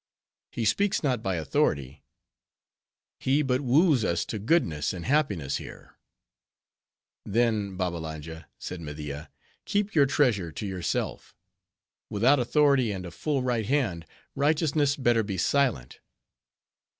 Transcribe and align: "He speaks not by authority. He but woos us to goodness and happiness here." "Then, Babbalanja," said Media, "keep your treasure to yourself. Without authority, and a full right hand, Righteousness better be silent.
"He 0.51 0.65
speaks 0.65 1.03
not 1.03 1.21
by 1.21 1.35
authority. 1.35 2.03
He 3.19 3.43
but 3.43 3.61
woos 3.61 4.03
us 4.03 4.25
to 4.25 4.39
goodness 4.39 4.93
and 4.93 5.05
happiness 5.05 5.57
here." 5.57 5.93
"Then, 7.23 7.77
Babbalanja," 7.77 8.47
said 8.57 8.81
Media, 8.81 9.29
"keep 9.63 9.93
your 9.93 10.07
treasure 10.07 10.51
to 10.53 10.65
yourself. 10.65 11.35
Without 12.09 12.39
authority, 12.39 12.91
and 12.91 13.05
a 13.05 13.11
full 13.11 13.43
right 13.43 13.67
hand, 13.67 14.07
Righteousness 14.33 14.95
better 14.95 15.21
be 15.21 15.37
silent. 15.37 15.99